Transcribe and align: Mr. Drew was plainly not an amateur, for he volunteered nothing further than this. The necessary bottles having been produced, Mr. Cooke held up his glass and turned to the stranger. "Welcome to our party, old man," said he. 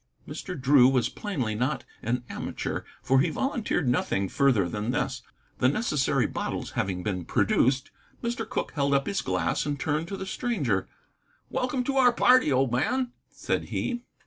Mr. 0.27 0.59
Drew 0.59 0.87
was 0.87 1.09
plainly 1.09 1.53
not 1.53 1.83
an 2.01 2.23
amateur, 2.27 2.81
for 3.03 3.19
he 3.19 3.29
volunteered 3.29 3.87
nothing 3.87 4.27
further 4.29 4.67
than 4.67 4.89
this. 4.89 5.21
The 5.59 5.67
necessary 5.69 6.25
bottles 6.25 6.71
having 6.71 7.03
been 7.03 7.23
produced, 7.23 7.91
Mr. 8.23 8.49
Cooke 8.49 8.71
held 8.71 8.95
up 8.95 9.05
his 9.05 9.21
glass 9.21 9.63
and 9.63 9.79
turned 9.79 10.07
to 10.07 10.17
the 10.17 10.25
stranger. 10.25 10.87
"Welcome 11.51 11.83
to 11.83 11.97
our 11.97 12.11
party, 12.11 12.51
old 12.51 12.71
man," 12.71 13.11
said 13.29 13.65
he. 13.65 14.01